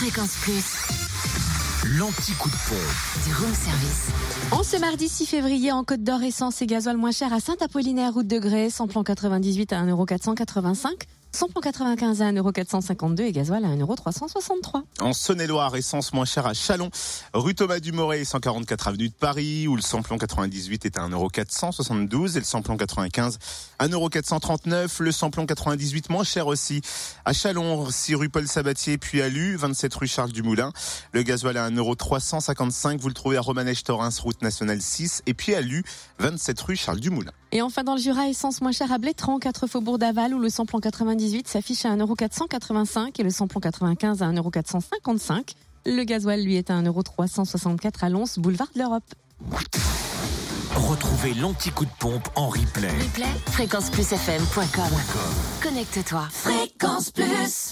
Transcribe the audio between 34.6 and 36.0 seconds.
6, et puis à Lu,